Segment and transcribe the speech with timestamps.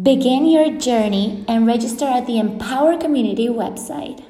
[0.00, 4.24] Begin your journey and register at the Empower Community website.